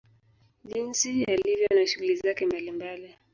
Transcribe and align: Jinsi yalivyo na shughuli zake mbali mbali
Jinsi 0.69 1.19
yalivyo 1.23 1.67
na 1.75 1.87
shughuli 1.87 2.15
zake 2.15 2.45
mbali 2.45 2.71
mbali 2.71 3.15